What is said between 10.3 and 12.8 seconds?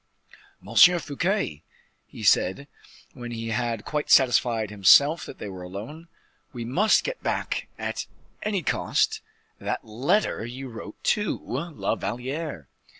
you wrote to La Valliere."